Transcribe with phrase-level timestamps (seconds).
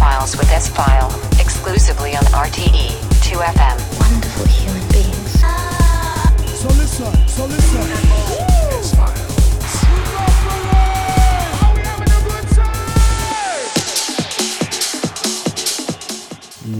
[0.00, 2.88] Files with S File, exclusively on RTE
[3.20, 3.76] 2FM.
[4.00, 5.40] Wonderful human beings.
[6.58, 7.84] So listen, so listen.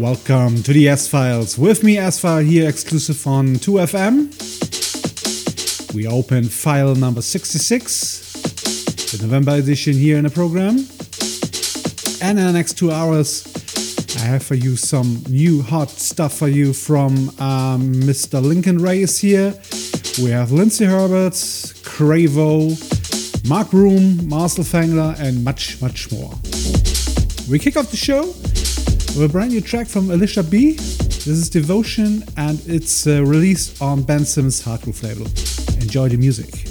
[0.01, 1.59] Welcome to the S Files.
[1.59, 4.33] With me, S File here, exclusive on 2FM.
[5.95, 10.87] We open file number 66, the November edition here in the program.
[12.30, 13.45] And in the next two hours,
[14.15, 18.41] I have for you some new hot stuff for you from um, Mr.
[18.41, 19.53] Linkan Ray is here.
[20.23, 21.33] We have Lindsey Herbert,
[21.83, 22.70] Cravo,
[23.48, 26.30] Mark Broom, Marcel Fengler, and much, much more.
[27.51, 30.75] We kick off the show with a brand new track from Elisa Bee.
[30.75, 35.27] This is Devotion, and it's uh, released on Ben Sims' Hard label.
[35.83, 36.70] Enjoy the music.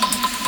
[0.00, 0.47] Yes.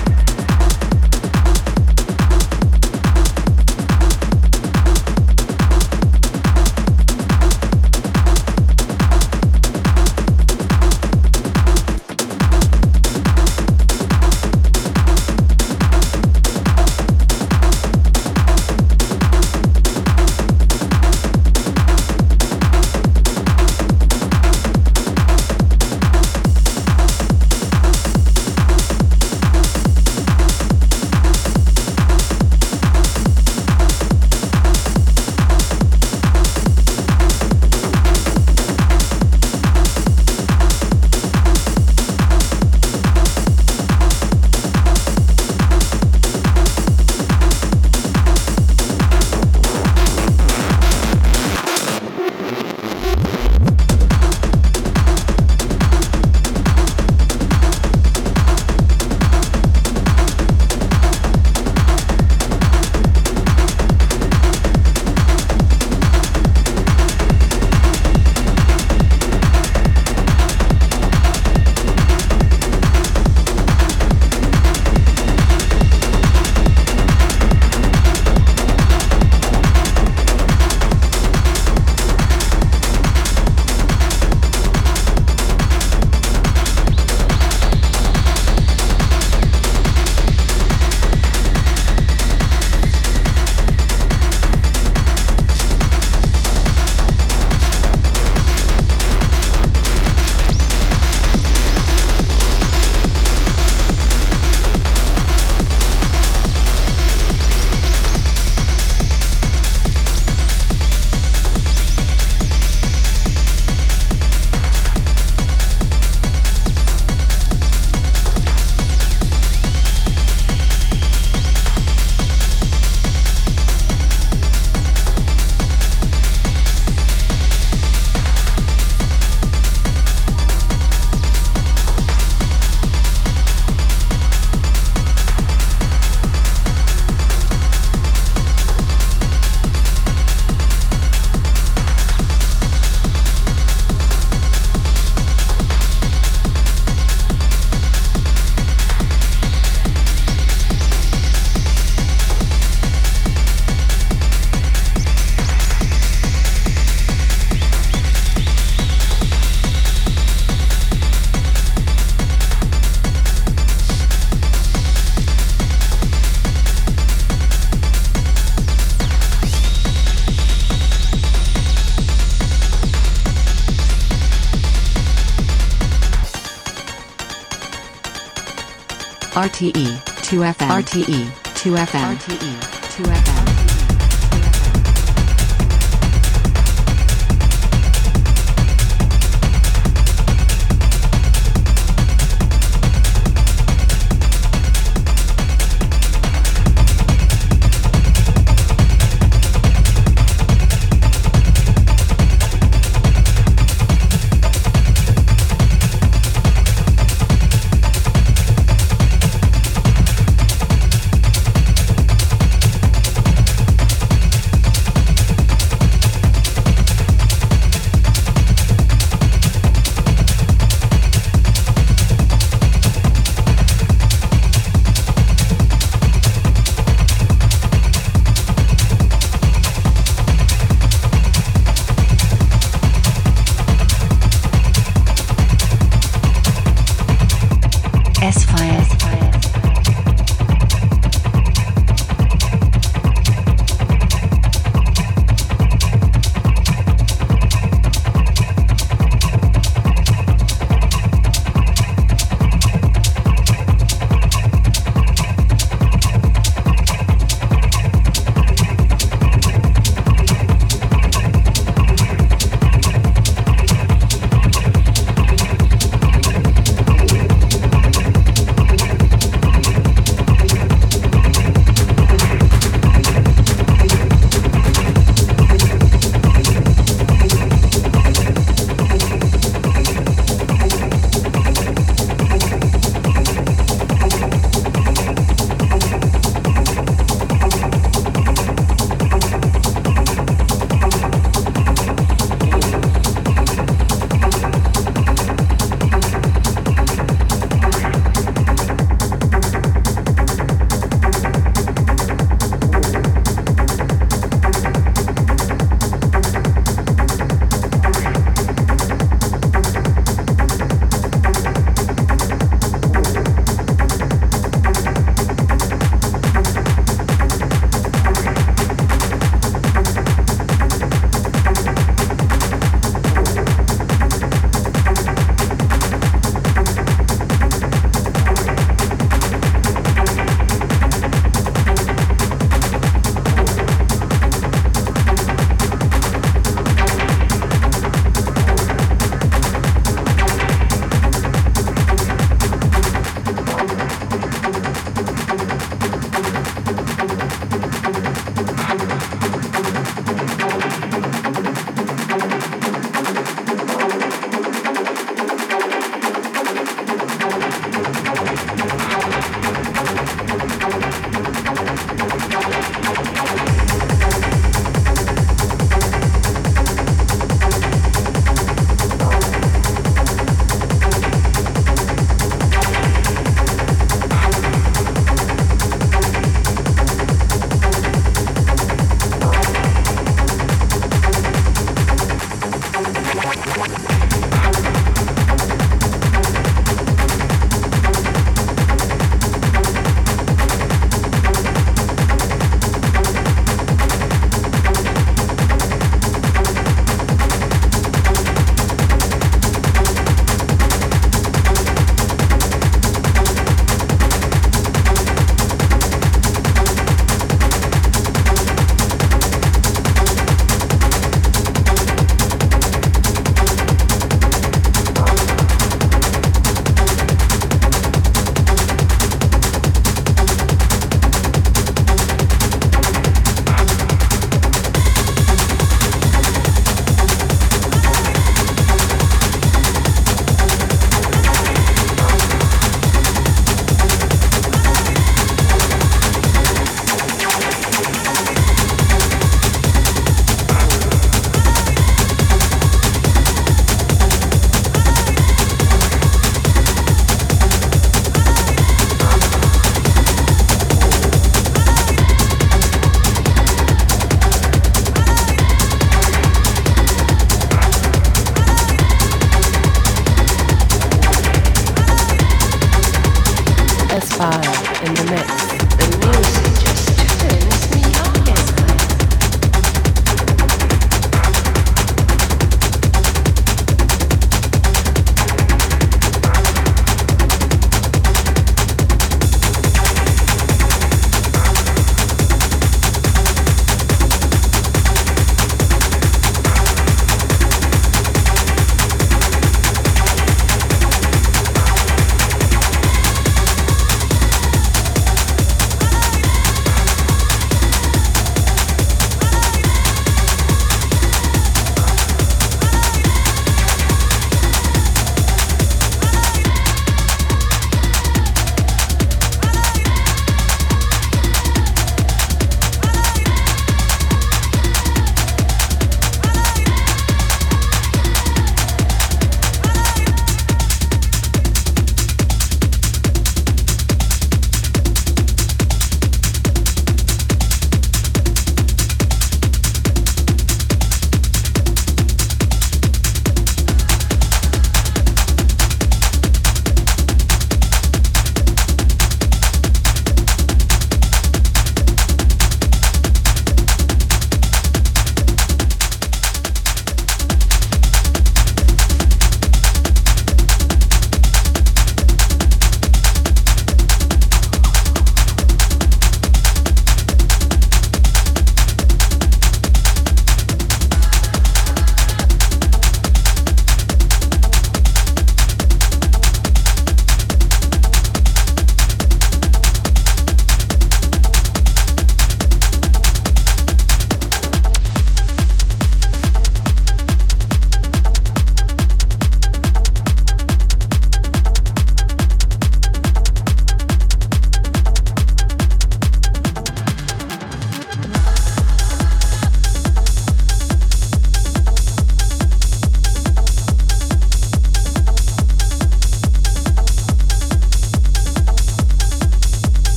[179.41, 179.87] RTE
[180.21, 181.21] 2FM RTE
[181.57, 182.60] 2FM RTE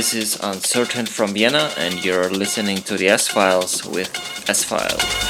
[0.00, 4.08] This is Uncertain from Vienna, and you're listening to the S Files with
[4.48, 5.29] S File.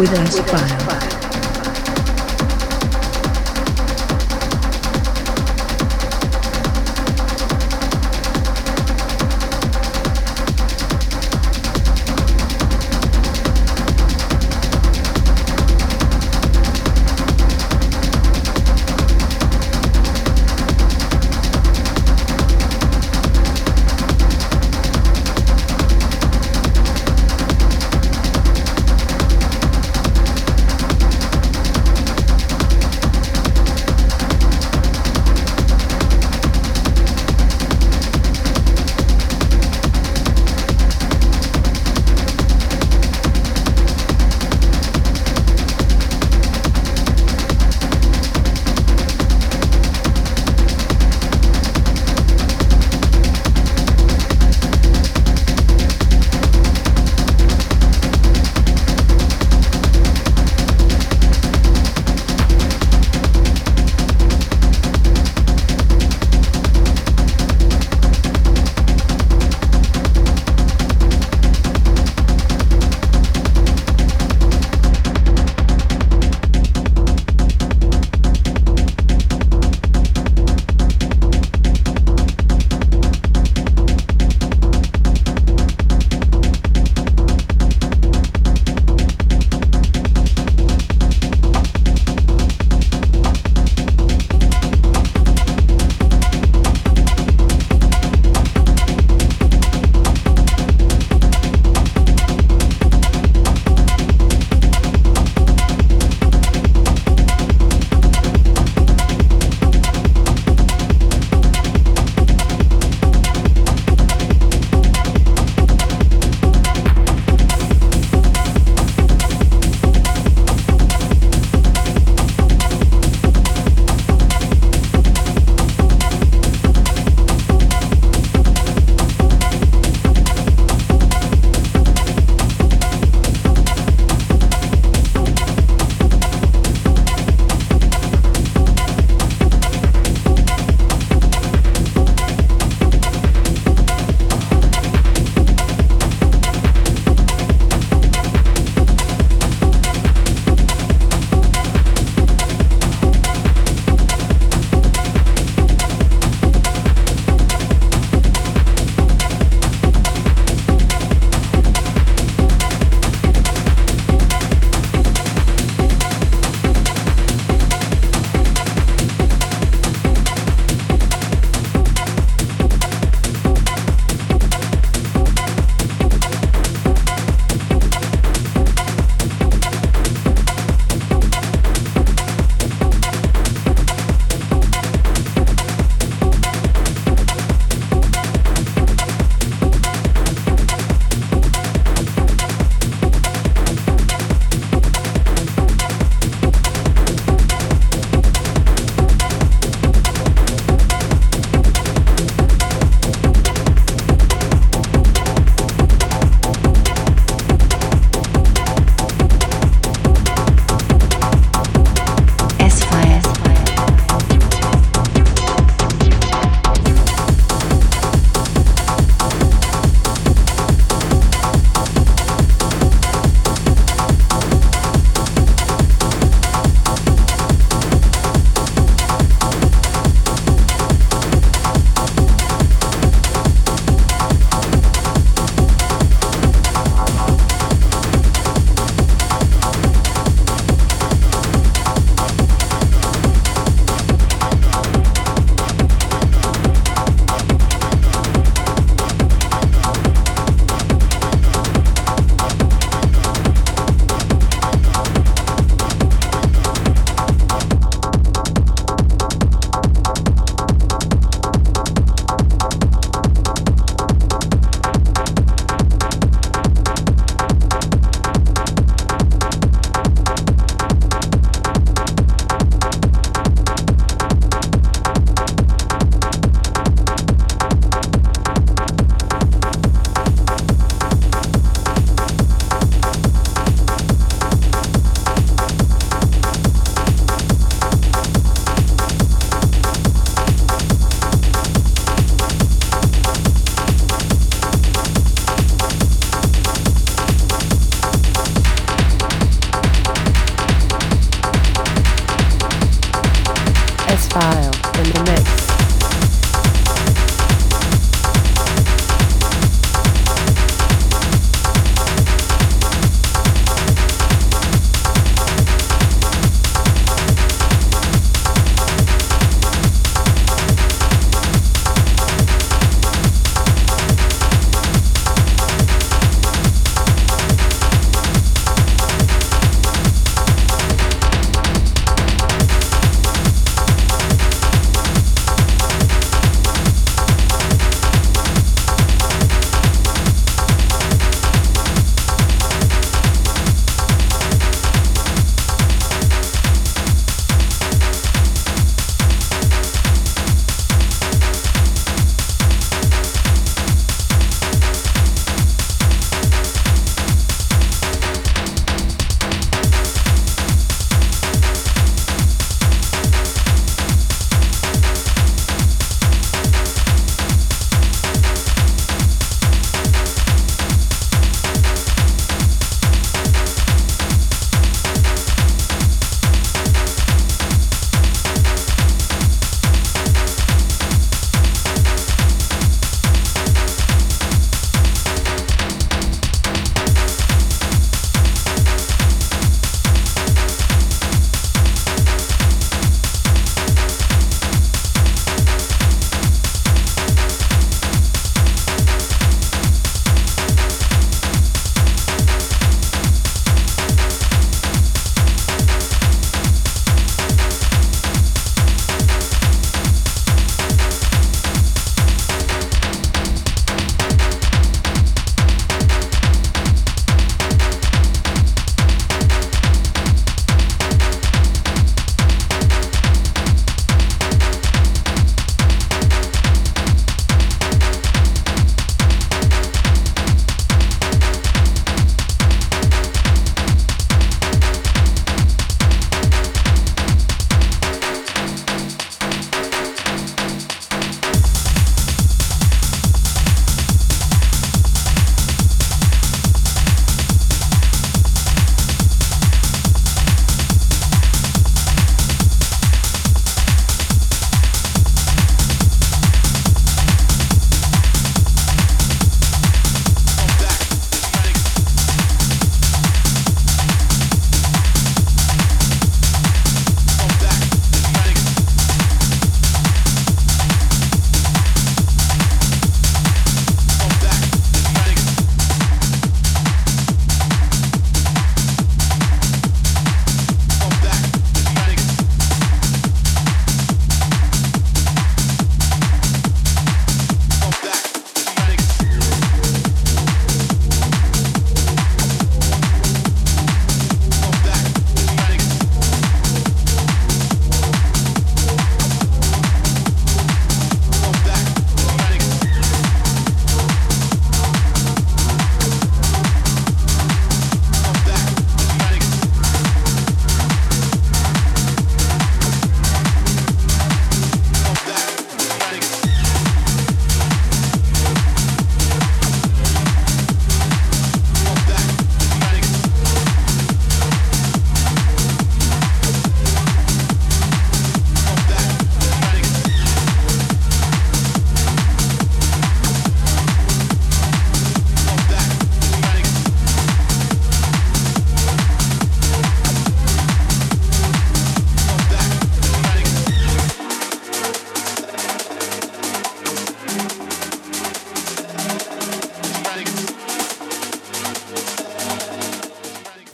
[0.00, 0.79] With S File.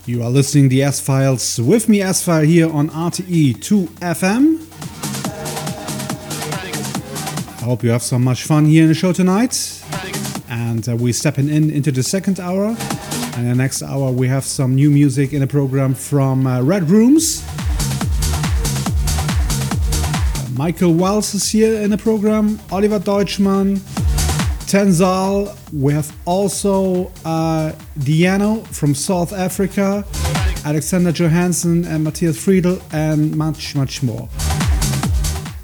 [0.06, 4.62] You are listening the S Files with me, S File, here on RTE 2 FM.
[7.60, 9.82] I hope you have so much fun here in the show tonight.
[10.48, 12.76] And uh, we're stepping in into the second hour.
[13.34, 16.88] And the next hour, we have some new music in the program from uh, Red
[16.88, 17.44] Rooms.
[20.56, 23.80] Michael Wells is here in the program, Oliver Deutschmann,
[24.66, 25.56] Tensal.
[25.72, 30.04] We have also uh, Diano from South Africa,
[30.64, 34.28] Alexander Johansson and Mattias Fridel, and much, much more.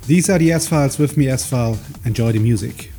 [0.06, 1.78] These are the S Files with me, S File.
[2.04, 2.91] Enjoy the music.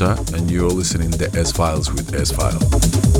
[0.00, 3.11] And you're listening to S Files with S File.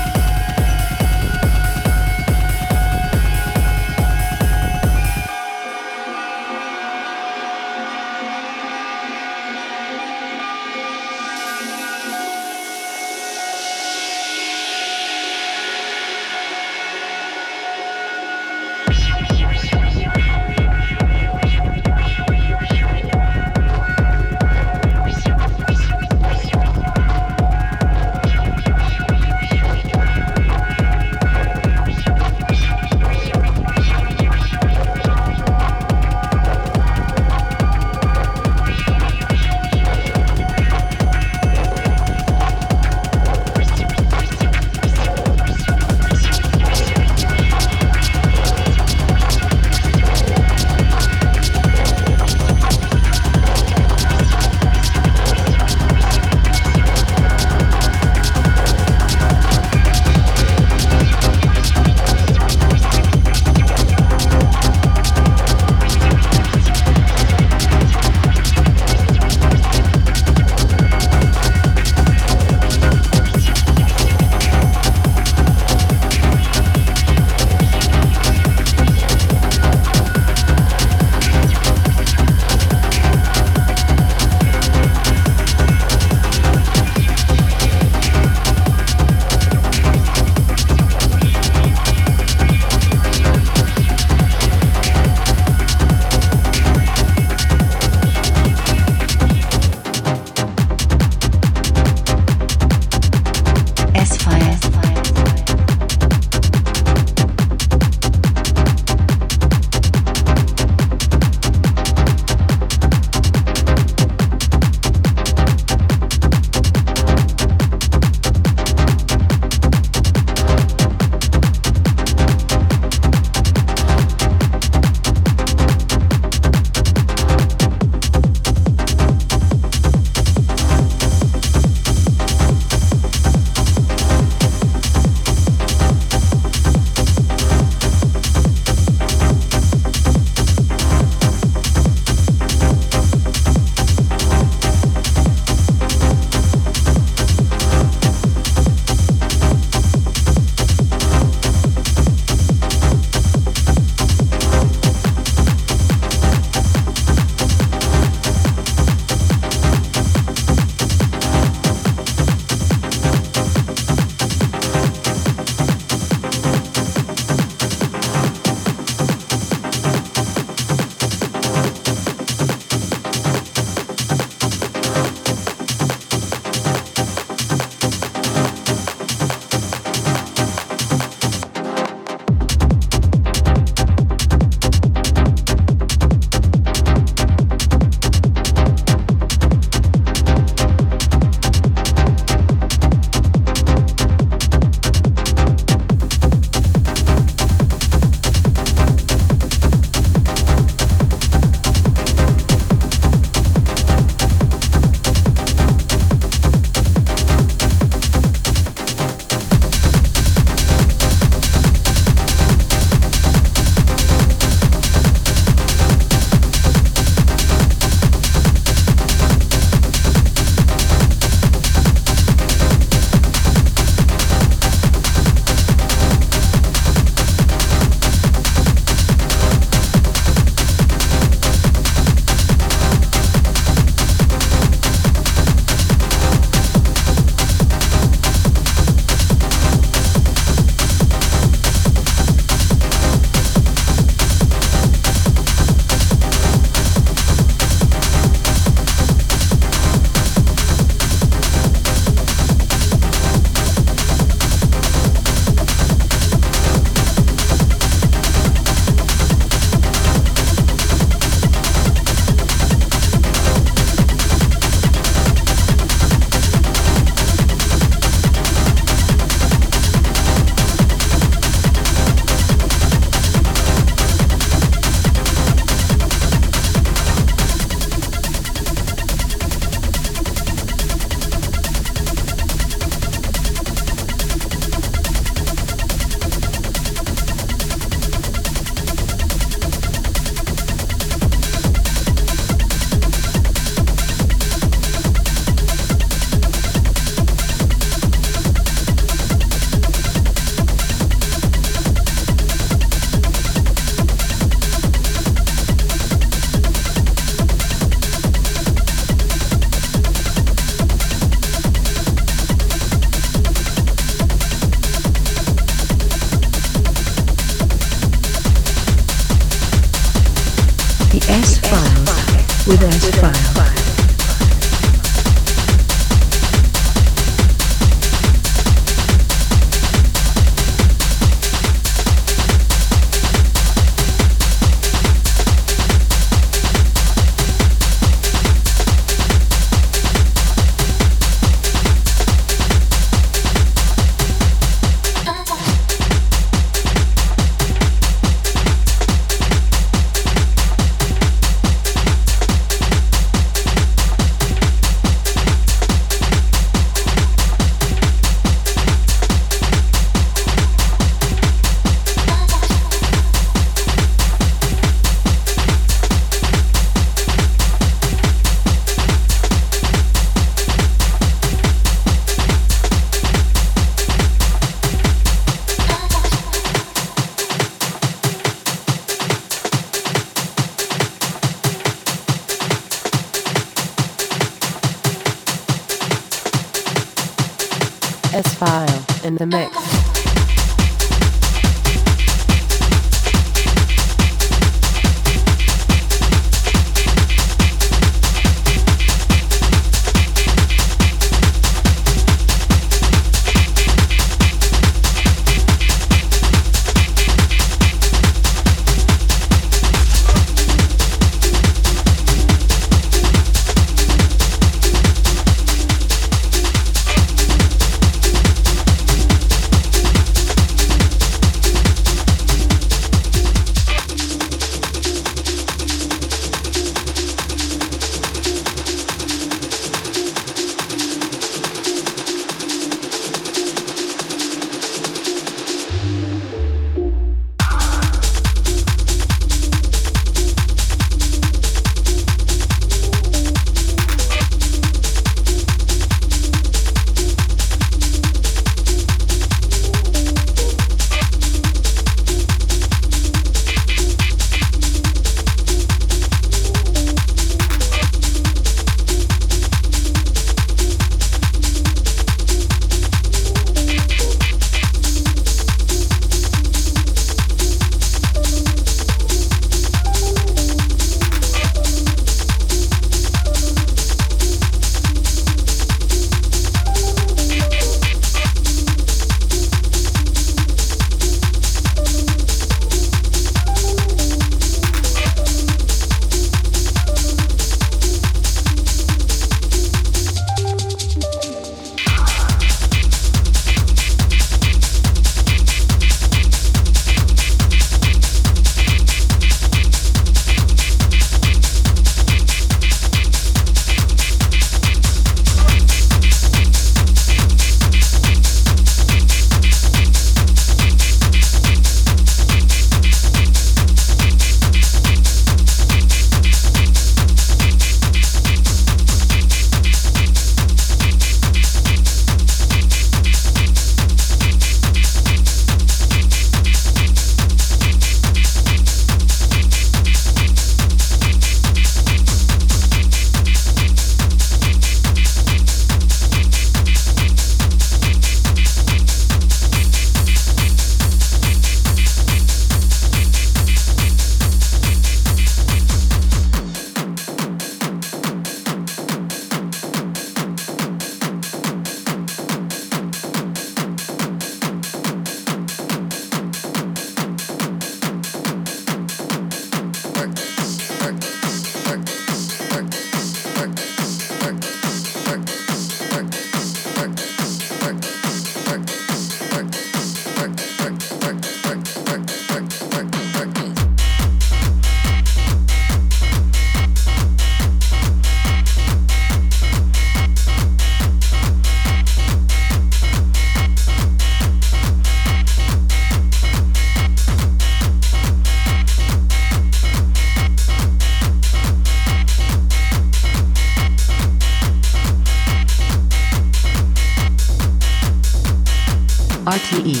[599.71, 600.00] TE.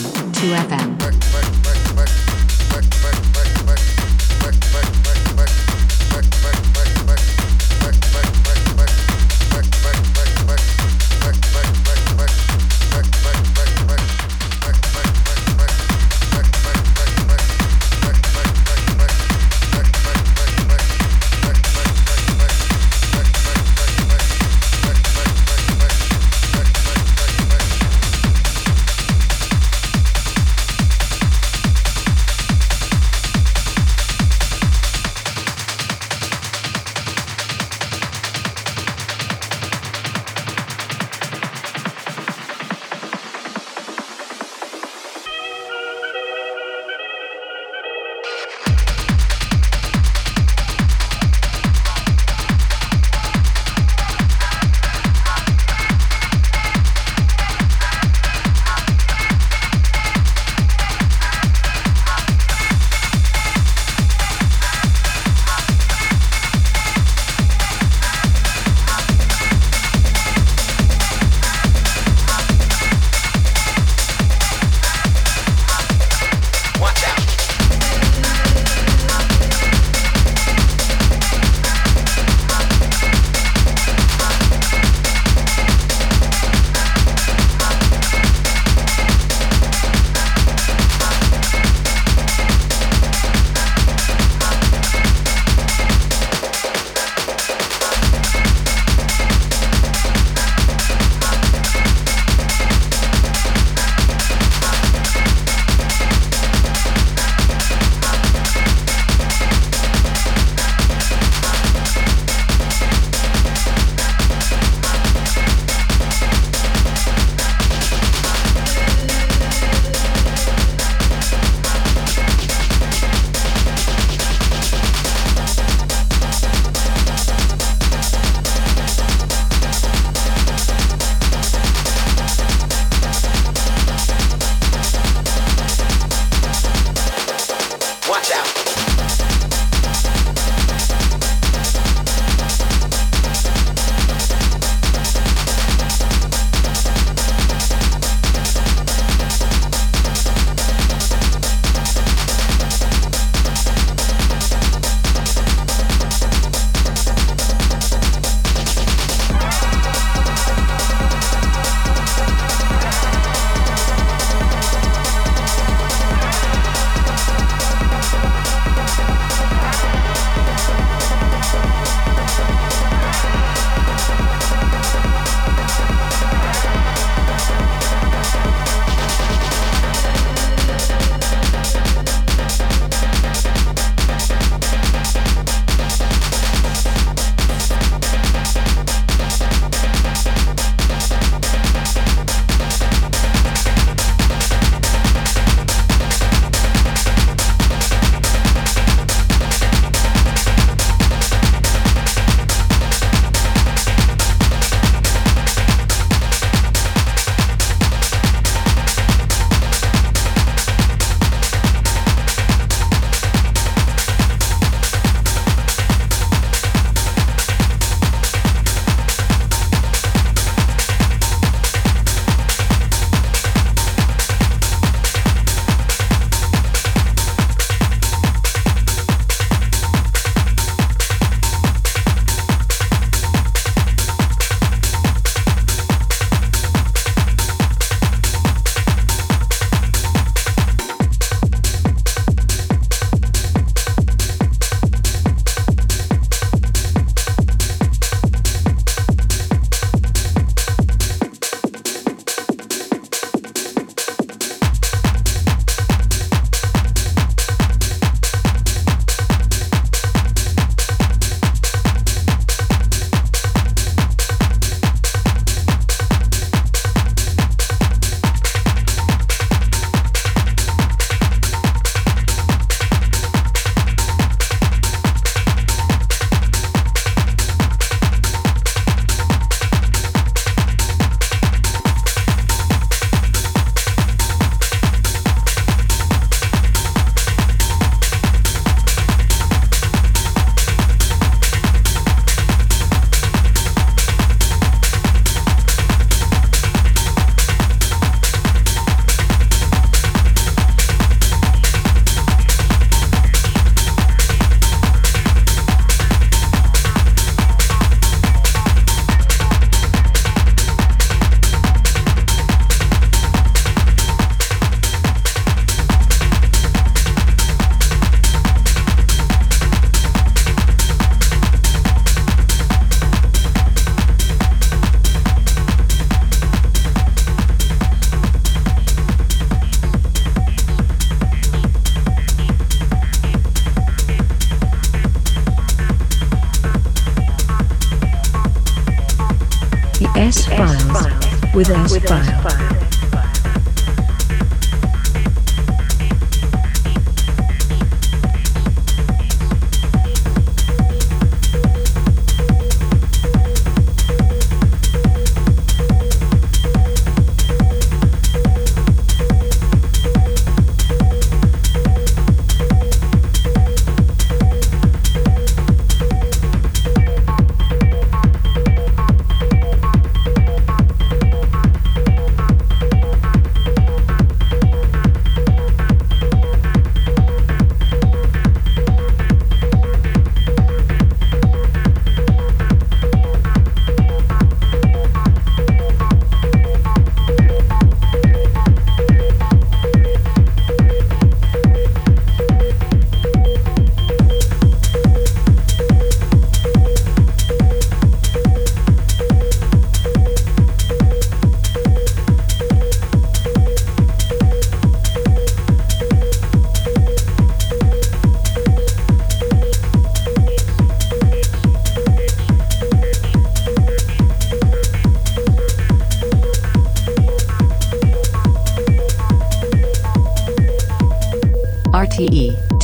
[341.91, 342.30] With us.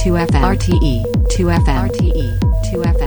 [0.07, 1.03] 2FRTE,
[1.35, 2.39] 2FRTE,
[2.71, 3.06] 2FRTE.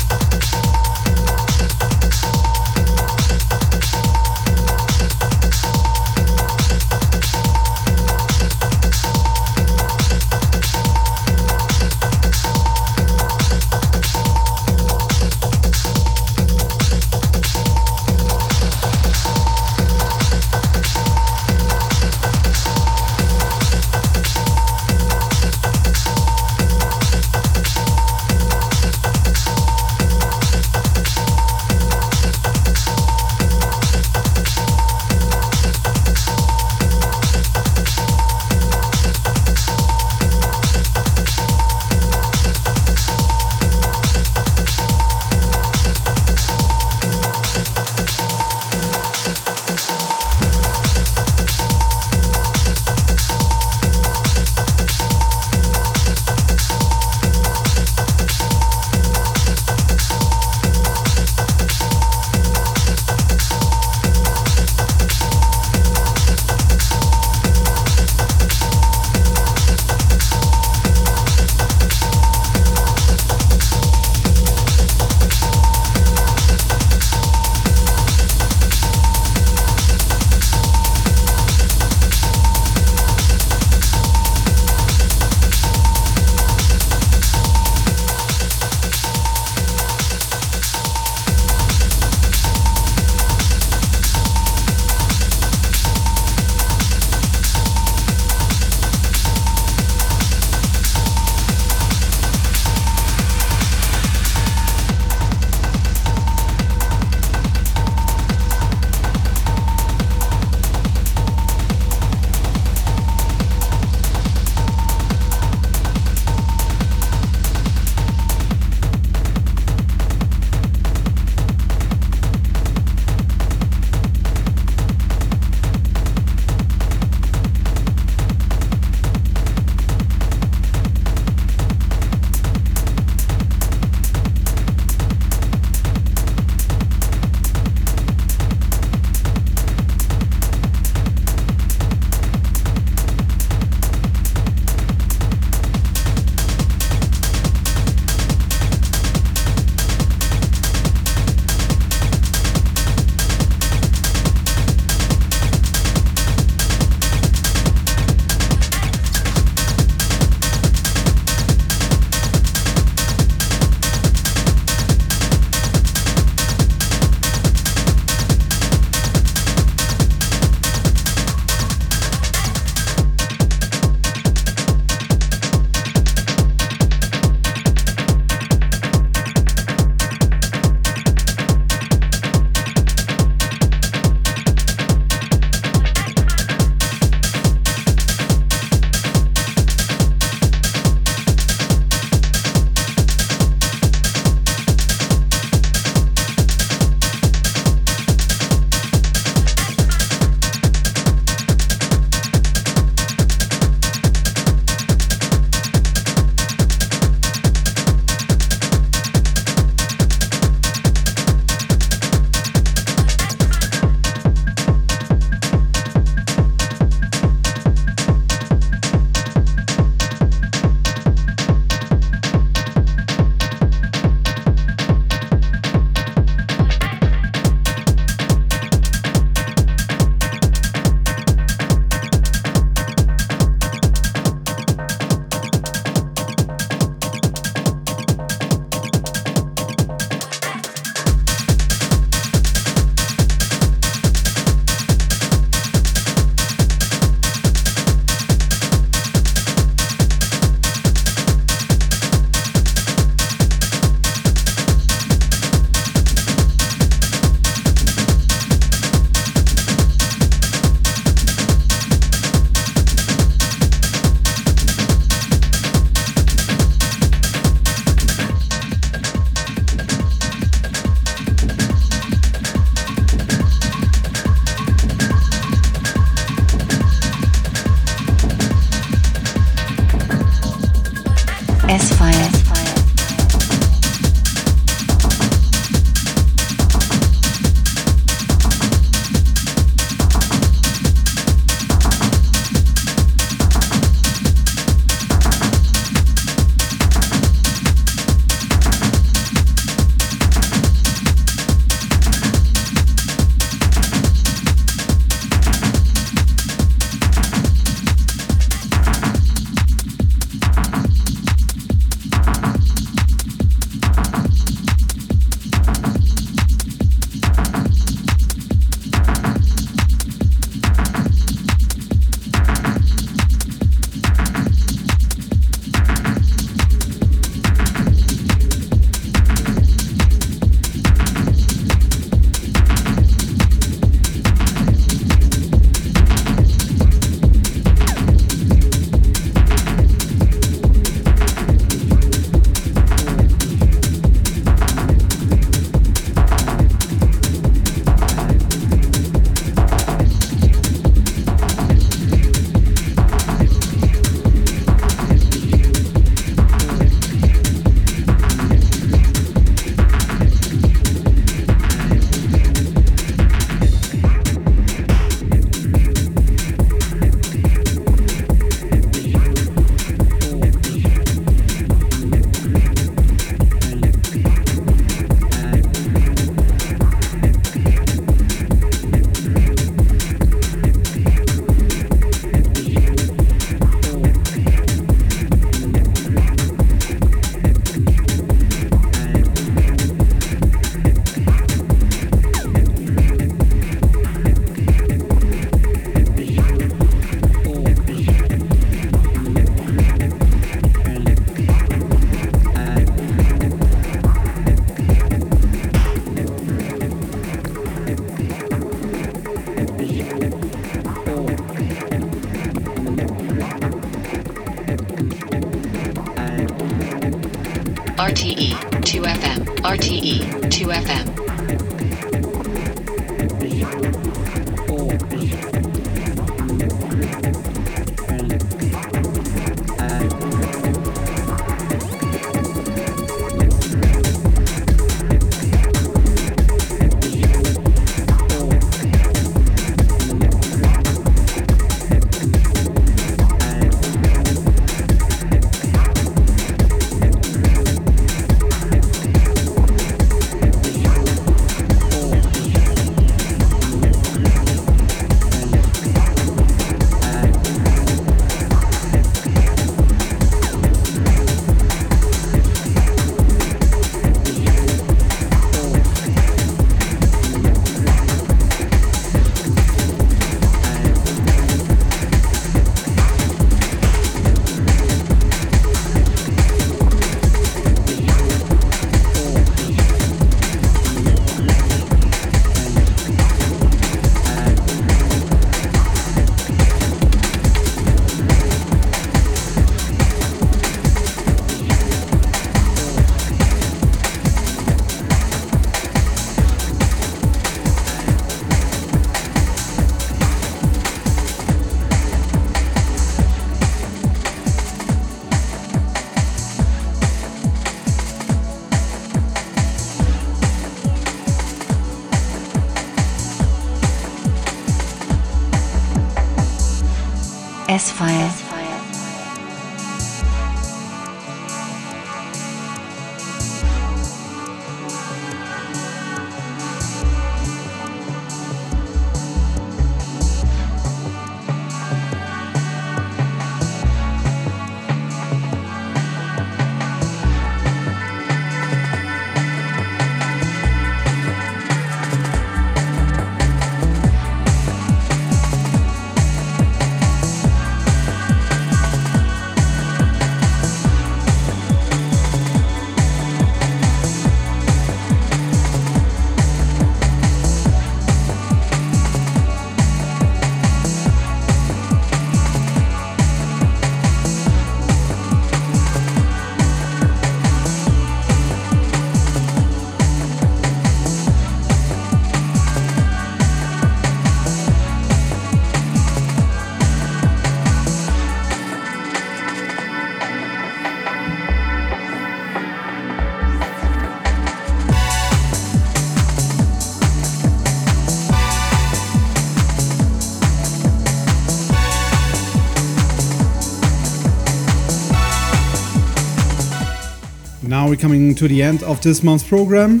[597.86, 600.00] Now we're coming to the end of this month's program.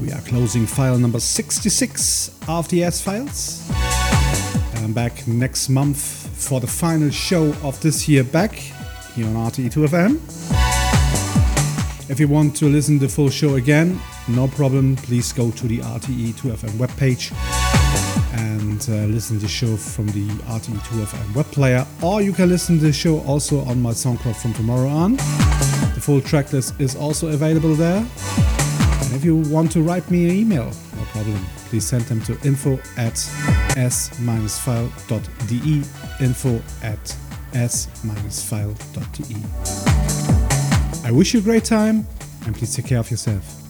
[0.00, 3.62] We are closing file number 66 of the S files.
[4.74, 9.34] And I'm back next month for the final show of this year back here on
[9.34, 10.18] RTE2FM.
[12.08, 14.96] If you want to listen to the full show again, no problem.
[14.96, 17.32] Please go to the RTE2FM webpage
[18.32, 22.78] and uh, listen to the show from the RTE2FM web player, or you can listen
[22.78, 25.18] to the show also on my SoundCloud from tomorrow on.
[26.04, 27.96] Full track list is also available there.
[27.96, 31.42] And if you want to write me an email, no problem.
[31.70, 33.14] Please send them to info at
[33.78, 34.22] s-file.de.
[36.20, 37.16] Info at
[37.54, 39.36] s-file.de.
[41.08, 42.06] I wish you a great time
[42.44, 43.63] and please take care of yourself.